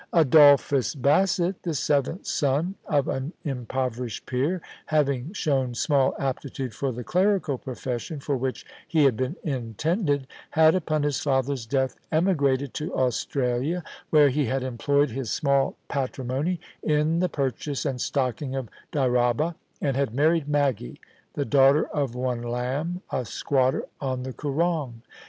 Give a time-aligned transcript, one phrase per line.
[0.13, 7.03] Adolphus Bassett, the seventh son of an impoverished peer, having shown small aptitude for the
[7.03, 12.91] clerical profession, for which he had been intended, had upon his father's death emigrated to
[12.95, 19.53] Australia, where he had employed his small patrimony in the purchase and stocking of Dyraaba,
[19.79, 20.99] and had married Maggie,
[21.35, 25.03] the daughter of one Lamb, a squatter on the Koorong.